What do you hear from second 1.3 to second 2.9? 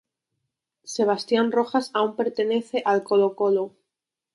Rojas aún pertenece